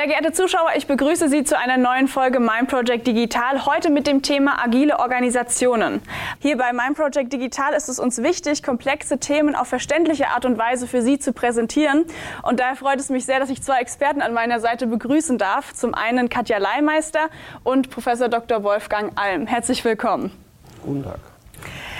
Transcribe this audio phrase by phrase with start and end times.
[0.00, 4.06] Sehr geehrte Zuschauer, ich begrüße Sie zu einer neuen Folge Mein Project Digital, heute mit
[4.06, 6.00] dem Thema agile Organisationen.
[6.38, 10.56] Hier bei Mein Project Digital ist es uns wichtig, komplexe Themen auf verständliche Art und
[10.56, 12.06] Weise für Sie zu präsentieren.
[12.42, 15.74] Und daher freut es mich sehr, dass ich zwei Experten an meiner Seite begrüßen darf.
[15.74, 17.28] Zum einen Katja Leimeister
[17.62, 18.62] und Professor Dr.
[18.62, 19.46] Wolfgang Alm.
[19.46, 20.32] Herzlich willkommen.
[20.82, 21.29] Guten Tag.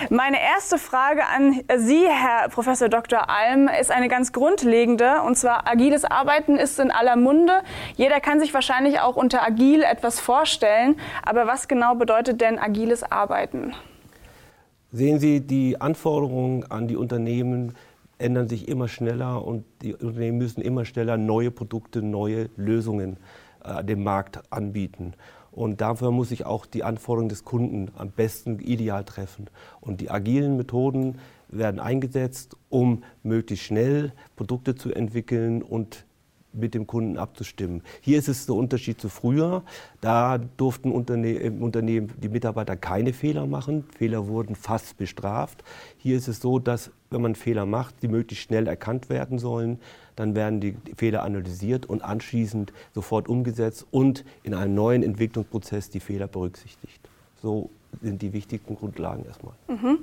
[0.09, 3.29] Meine erste Frage an Sie, Herr Professor Dr.
[3.29, 5.21] Alm, ist eine ganz grundlegende.
[5.21, 7.61] Und zwar, agiles Arbeiten ist in aller Munde.
[7.95, 10.95] Jeder kann sich wahrscheinlich auch unter agil etwas vorstellen.
[11.23, 13.73] Aber was genau bedeutet denn agiles Arbeiten?
[14.91, 17.75] Sehen Sie, die Anforderungen an die Unternehmen
[18.17, 23.17] ändern sich immer schneller und die Unternehmen müssen immer schneller neue Produkte, neue Lösungen
[23.63, 25.13] äh, dem Markt anbieten.
[25.51, 29.49] Und dafür muss ich auch die Anforderungen des Kunden am besten ideal treffen.
[29.81, 31.19] Und die agilen Methoden
[31.49, 36.05] werden eingesetzt, um möglichst schnell Produkte zu entwickeln und
[36.53, 37.81] mit dem Kunden abzustimmen.
[38.01, 39.63] Hier ist es der Unterschied zu früher.
[40.01, 43.85] Da durften Unterne im Unternehmen die Mitarbeiter keine Fehler machen.
[43.97, 45.63] Fehler wurden fast bestraft.
[45.97, 49.79] Hier ist es so, dass wenn man Fehler macht, die möglichst schnell erkannt werden sollen.
[50.15, 55.99] Dann werden die Fehler analysiert und anschließend sofort umgesetzt und in einem neuen Entwicklungsprozess die
[55.99, 56.99] Fehler berücksichtigt.
[57.41, 57.69] So
[58.01, 59.53] sind die wichtigsten Grundlagen erstmal.
[59.67, 59.99] Mhm.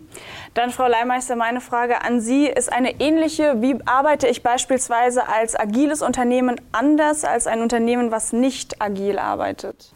[0.53, 3.63] Dann, Frau Leimeister, meine Frage an Sie ist eine ähnliche.
[3.63, 9.93] Wie arbeite ich beispielsweise als agiles Unternehmen anders als ein Unternehmen, was nicht agil arbeitet?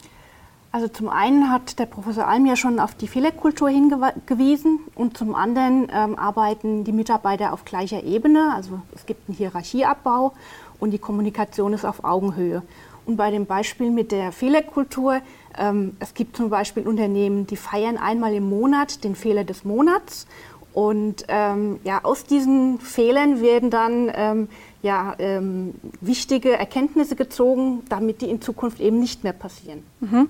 [0.75, 5.35] Also zum einen hat der Professor Alm ja schon auf die Fehlerkultur hingewiesen und zum
[5.35, 8.55] anderen ähm, arbeiten die Mitarbeiter auf gleicher Ebene.
[8.55, 10.33] Also es gibt einen Hierarchieabbau
[10.81, 12.63] und die Kommunikation ist auf Augenhöhe.
[13.05, 15.21] Und bei dem Beispiel mit der Fehlerkultur,
[15.59, 20.27] ähm, es gibt zum Beispiel Unternehmen, die feiern einmal im Monat den Fehler des Monats.
[20.73, 24.49] Und ähm, ja, aus diesen Fehlern werden dann ähm,
[24.83, 29.85] ja, ähm, wichtige Erkenntnisse gezogen, damit die in Zukunft eben nicht mehr passieren.
[30.01, 30.29] Mhm.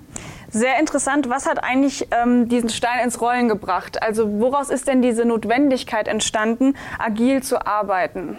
[0.49, 1.27] Sehr interessant.
[1.27, 4.01] Was hat eigentlich ähm, diesen Stein ins Rollen gebracht?
[4.03, 8.37] Also woraus ist denn diese Notwendigkeit entstanden, agil zu arbeiten?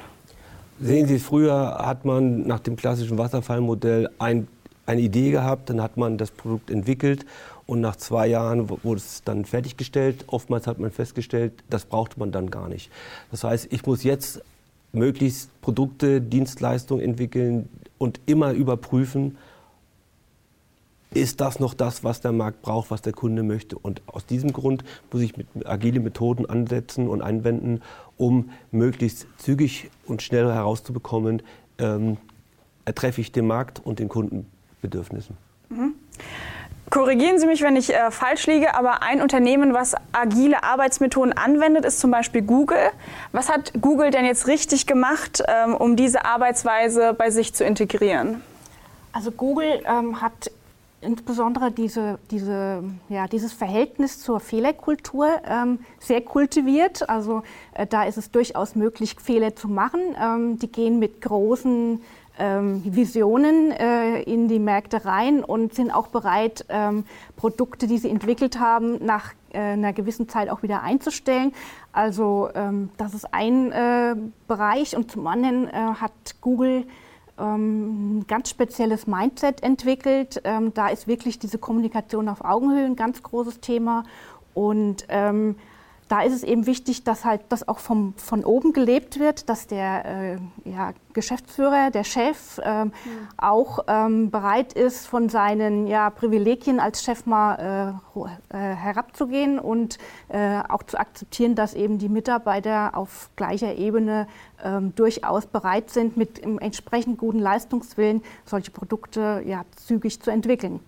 [0.80, 4.46] Sehen Sie, früher hat man nach dem klassischen Wasserfallmodell ein,
[4.86, 7.26] eine Idee gehabt, dann hat man das Produkt entwickelt
[7.66, 10.24] und nach zwei Jahren wurde es dann fertiggestellt.
[10.28, 12.90] Oftmals hat man festgestellt, das brauchte man dann gar nicht.
[13.30, 14.42] Das heißt, ich muss jetzt
[14.94, 17.68] möglichst Produkte, Dienstleistungen entwickeln
[17.98, 19.36] und immer überprüfen,
[21.14, 23.78] ist das noch das, was der Markt braucht, was der Kunde möchte.
[23.78, 27.82] Und aus diesem Grund muss ich mit agile Methoden ansetzen und anwenden,
[28.16, 31.42] um möglichst zügig und schnell herauszubekommen,
[31.78, 32.16] ähm,
[32.84, 35.36] ertreffe ich den Markt und den Kundenbedürfnissen.
[35.68, 35.94] Mhm.
[36.94, 41.84] Korrigieren Sie mich, wenn ich äh, falsch liege, aber ein Unternehmen, was agile Arbeitsmethoden anwendet,
[41.84, 42.88] ist zum Beispiel Google.
[43.32, 48.42] Was hat Google denn jetzt richtig gemacht, ähm, um diese Arbeitsweise bei sich zu integrieren?
[49.10, 50.52] Also Google ähm, hat
[51.00, 57.08] insbesondere diese, diese, ja, dieses Verhältnis zur Fehlerkultur ähm, sehr kultiviert.
[57.08, 60.00] Also äh, da ist es durchaus möglich, Fehler zu machen.
[60.22, 62.00] Ähm, die gehen mit großen
[62.38, 67.04] Visionen äh, in die Märkte rein und sind auch bereit, ähm,
[67.36, 71.52] Produkte, die sie entwickelt haben, nach äh, einer gewissen Zeit auch wieder einzustellen.
[71.92, 74.16] Also ähm, das ist ein äh,
[74.48, 76.86] Bereich und zum anderen hat Google
[77.38, 80.40] ähm, ein ganz spezielles Mindset entwickelt.
[80.44, 84.04] Ähm, da ist wirklich diese Kommunikation auf Augenhöhe ein ganz großes Thema.
[84.54, 85.56] Und ähm,
[86.08, 89.66] da ist es eben wichtig, dass halt das auch vom, von oben gelebt wird, dass
[89.66, 93.12] der äh, ja, Geschäftsführer, der Chef ähm, ja.
[93.38, 99.98] auch ähm, bereit ist, von seinen ja, Privilegien als Chef mal äh, äh, herabzugehen und
[100.28, 104.26] äh, auch zu akzeptieren, dass eben die Mitarbeiter auf gleicher Ebene
[104.62, 110.80] ähm, durchaus bereit sind, mit entsprechend guten Leistungswillen solche Produkte ja, zügig zu entwickeln.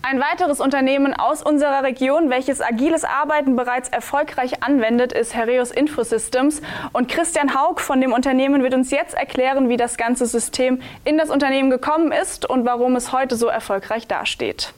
[0.00, 6.62] Ein weiteres Unternehmen aus unserer Region, welches agiles Arbeiten bereits erfolgreich anwendet, ist Herreus Infosystems.
[6.92, 11.18] Und Christian Haug von dem Unternehmen wird uns jetzt erklären, wie das ganze System in
[11.18, 14.72] das Unternehmen gekommen ist und warum es heute so erfolgreich dasteht.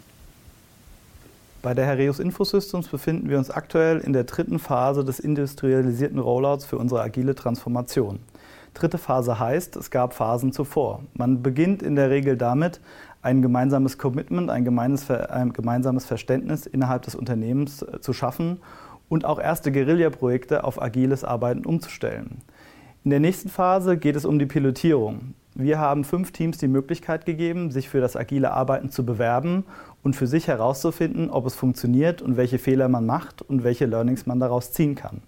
[1.62, 6.64] Bei der Herreus Infosystems befinden wir uns aktuell in der dritten Phase des industrialisierten Rollouts
[6.64, 8.18] für unsere agile Transformation.
[8.72, 11.02] Dritte Phase heißt, es gab Phasen zuvor.
[11.14, 12.80] Man beginnt in der Regel damit,
[13.22, 18.58] ein gemeinsames Commitment, ein, ein gemeinsames Verständnis innerhalb des Unternehmens äh, zu schaffen
[19.08, 22.38] und auch erste Guerilla-Projekte auf agiles Arbeiten umzustellen.
[23.04, 25.34] In der nächsten Phase geht es um die Pilotierung.
[25.54, 29.64] Wir haben fünf Teams die Möglichkeit gegeben, sich für das agile Arbeiten zu bewerben
[30.02, 34.26] und für sich herauszufinden, ob es funktioniert und welche Fehler man macht und welche Learnings
[34.26, 35.22] man daraus ziehen kann.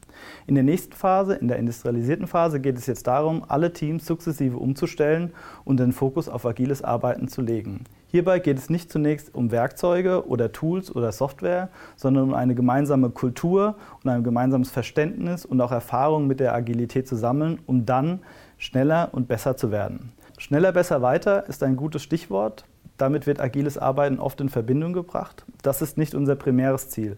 [0.46, 4.56] In der nächsten Phase, in der industrialisierten Phase, geht es jetzt darum, alle Teams sukzessive
[4.56, 5.32] umzustellen
[5.64, 7.84] und den Fokus auf agiles Arbeiten zu legen.
[8.06, 13.10] Hierbei geht es nicht zunächst um Werkzeuge oder Tools oder Software, sondern um eine gemeinsame
[13.10, 18.20] Kultur und ein gemeinsames Verständnis und auch Erfahrung mit der Agilität zu sammeln, um dann
[18.62, 20.12] schneller und besser zu werden.
[20.38, 22.64] Schneller, besser, weiter ist ein gutes Stichwort.
[22.96, 25.44] Damit wird agiles Arbeiten oft in Verbindung gebracht.
[25.62, 27.16] Das ist nicht unser primäres Ziel.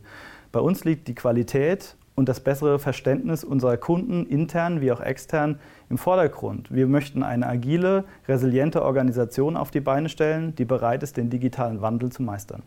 [0.53, 5.61] Bei uns liegt die Qualität und das bessere Verständnis unserer Kunden intern wie auch extern
[5.91, 6.73] im Vordergrund.
[6.73, 11.83] Wir möchten eine agile, resiliente Organisation auf die Beine stellen, die bereit ist, den digitalen
[11.83, 12.63] Wandel zu meistern.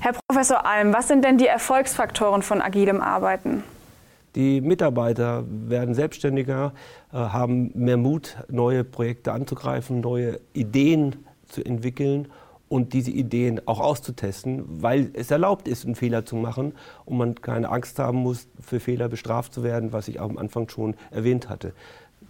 [0.00, 3.62] Herr Professor Alm, was sind denn die Erfolgsfaktoren von agilem Arbeiten?
[4.34, 6.72] Die Mitarbeiter werden selbstständiger,
[7.12, 11.16] äh, haben mehr Mut, neue Projekte anzugreifen, neue Ideen
[11.48, 12.28] zu entwickeln
[12.68, 16.72] und diese Ideen auch auszutesten, weil es erlaubt ist, einen Fehler zu machen
[17.04, 20.68] und man keine Angst haben muss, für Fehler bestraft zu werden, was ich am Anfang
[20.68, 21.72] schon erwähnt hatte.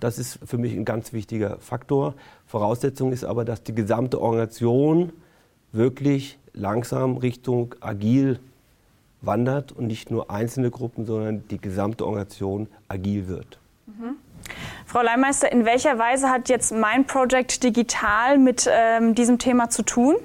[0.00, 2.14] Das ist für mich ein ganz wichtiger Faktor.
[2.46, 5.12] Voraussetzung ist aber, dass die gesamte Organisation
[5.72, 8.40] wirklich langsam Richtung agil
[9.22, 13.58] wandert und nicht nur einzelne Gruppen, sondern die gesamte Organisation agil wird.
[13.86, 14.16] Mhm.
[14.86, 19.82] Frau Leimeister, in welcher Weise hat jetzt mein Project Digital mit ähm, diesem Thema zu
[19.82, 20.16] tun?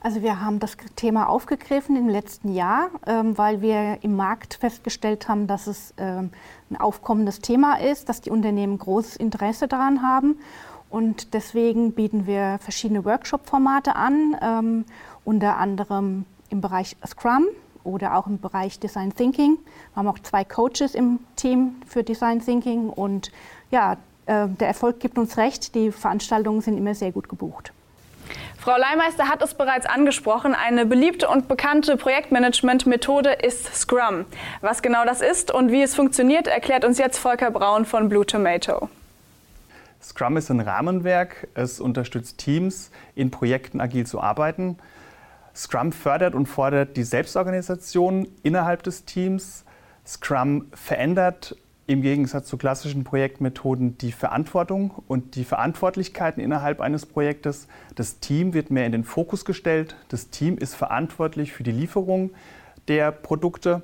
[0.00, 5.28] Also wir haben das Thema aufgegriffen im letzten Jahr, ähm, weil wir im Markt festgestellt
[5.28, 6.30] haben, dass es ähm,
[6.70, 10.38] ein aufkommendes Thema ist, dass die Unternehmen großes Interesse daran haben.
[10.90, 14.84] Und deswegen bieten wir verschiedene Workshop-Formate an, ähm,
[15.24, 17.46] unter anderem im Bereich Scrum
[17.84, 19.58] oder auch im Bereich Design Thinking.
[19.92, 23.30] Wir haben auch zwei Coaches im Team für Design Thinking und
[23.70, 27.72] ja, äh, der Erfolg gibt uns recht, die Veranstaltungen sind immer sehr gut gebucht.
[28.58, 30.54] Frau Leimeister hat es bereits angesprochen.
[30.54, 34.24] Eine beliebte und bekannte Projektmanagement-Methode ist Scrum.
[34.62, 38.24] Was genau das ist und wie es funktioniert, erklärt uns jetzt Volker Braun von Blue
[38.24, 38.88] Tomato.
[40.02, 41.48] Scrum ist ein Rahmenwerk.
[41.54, 44.78] Es unterstützt Teams, in Projekten agil zu arbeiten.
[45.54, 49.64] Scrum fördert und fordert die Selbstorganisation innerhalb des Teams.
[50.04, 51.56] Scrum verändert
[51.86, 57.68] im Gegensatz zu klassischen Projektmethoden die Verantwortung und die Verantwortlichkeiten innerhalb eines Projektes.
[57.94, 59.96] Das Team wird mehr in den Fokus gestellt.
[60.08, 62.30] Das Team ist verantwortlich für die Lieferung
[62.88, 63.82] der Produkte.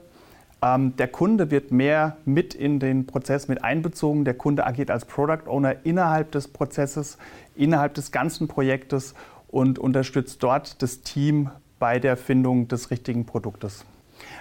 [0.63, 4.25] Ähm, der Kunde wird mehr mit in den Prozess mit einbezogen.
[4.25, 7.19] Der Kunde agiert als Product Owner innerhalb des Prozesses,
[7.55, 9.15] innerhalb des ganzen Projektes
[9.51, 13.85] und unterstützt dort das Team bei der Findung des richtigen Produktes.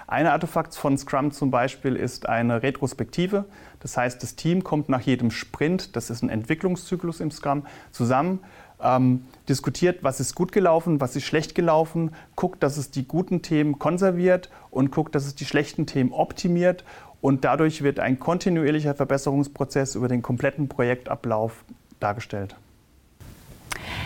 [0.08, 3.46] Ein Artefakt von Scrum zum Beispiel ist eine Retrospektive.
[3.80, 8.40] Das heißt, das Team kommt nach jedem Sprint, das ist ein Entwicklungszyklus im Scrum, zusammen,
[8.82, 13.42] ähm, diskutiert, was ist gut gelaufen, was ist schlecht gelaufen, guckt, dass es die guten
[13.42, 16.84] Themen konserviert und guckt, dass es die schlechten Themen optimiert.
[17.22, 21.66] Und dadurch wird ein kontinuierlicher Verbesserungsprozess über den kompletten Projektablauf
[22.00, 22.56] dargestellt.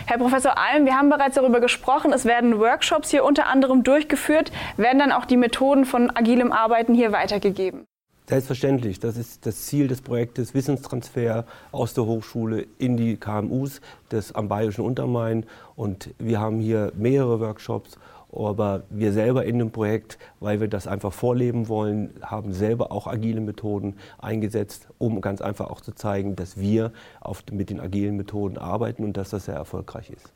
[0.06, 4.52] Herr Professor Alm, wir haben bereits darüber gesprochen, es werden Workshops hier unter anderem durchgeführt.
[4.76, 7.86] Werden dann auch die Methoden von agilem Arbeiten hier weitergegeben?
[8.26, 9.00] Selbstverständlich.
[9.00, 13.80] Das ist das Ziel des Projektes Wissenstransfer aus der Hochschule in die KMUs
[14.10, 15.46] des am Bayerischen Untermain.
[15.74, 17.98] Und wir haben hier mehrere Workshops
[18.36, 23.06] aber wir selber in dem Projekt, weil wir das einfach vorleben wollen, haben selber auch
[23.06, 28.16] agile Methoden eingesetzt, um ganz einfach auch zu zeigen, dass wir auf, mit den agilen
[28.16, 30.32] Methoden arbeiten und dass das sehr erfolgreich ist.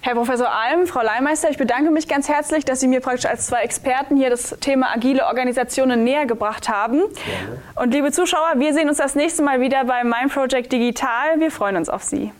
[0.00, 3.46] Herr Professor Alm, Frau Leimeister, ich bedanke mich ganz herzlich, dass Sie mir praktisch als
[3.46, 6.98] zwei Experten hier das Thema agile Organisationen näher gebracht haben.
[6.98, 7.60] Gerne.
[7.74, 11.40] Und liebe Zuschauer, wir sehen uns das nächste Mal wieder bei Mein Project Digital.
[11.40, 12.32] Wir freuen uns auf Sie.